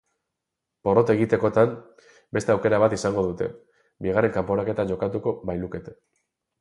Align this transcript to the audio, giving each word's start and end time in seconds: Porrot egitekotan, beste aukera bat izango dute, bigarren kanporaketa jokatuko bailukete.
Porrot 0.87 1.11
egitekotan, 1.13 1.75
beste 2.37 2.53
aukera 2.55 2.79
bat 2.85 2.95
izango 2.99 3.25
dute, 3.27 3.51
bigarren 4.07 4.35
kanporaketa 4.39 4.87
jokatuko 4.93 5.35
bailukete. 5.51 5.95